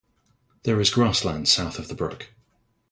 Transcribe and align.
There 0.63 0.81
is 0.81 0.89
grassland 0.89 1.47
south 1.47 1.77
of 1.77 1.87
the 1.87 1.93
brook. 1.93 2.29